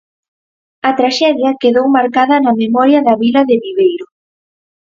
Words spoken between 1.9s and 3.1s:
marcada na memoria